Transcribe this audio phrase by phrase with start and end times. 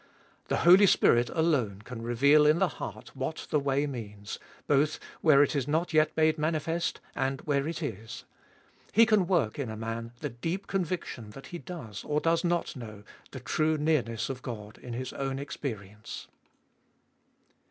[0.47, 5.43] The Holy Spirit alone can reveal in the heart what the way means, both where
[5.43, 8.23] it is not yet made manifest, and where it is.
[8.93, 12.75] He can work in a man the deep conviction that he does, or does not
[12.75, 16.27] know, the true nearness of God in his own experience.